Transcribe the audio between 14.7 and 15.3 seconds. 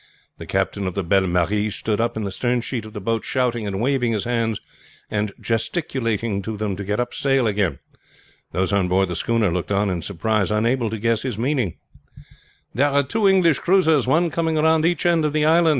each end